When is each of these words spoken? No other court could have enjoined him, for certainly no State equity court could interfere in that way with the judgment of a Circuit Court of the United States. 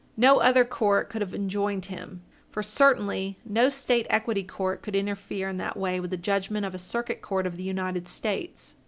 No 0.17 0.39
other 0.39 0.65
court 0.65 1.11
could 1.11 1.21
have 1.21 1.35
enjoined 1.35 1.85
him, 1.85 2.23
for 2.49 2.63
certainly 2.63 3.37
no 3.45 3.69
State 3.69 4.07
equity 4.09 4.41
court 4.41 4.81
could 4.81 4.95
interfere 4.95 5.47
in 5.47 5.57
that 5.57 5.77
way 5.77 5.99
with 5.99 6.09
the 6.09 6.17
judgment 6.17 6.65
of 6.65 6.73
a 6.73 6.79
Circuit 6.79 7.21
Court 7.21 7.45
of 7.45 7.55
the 7.55 7.61
United 7.61 8.07
States. 8.07 8.77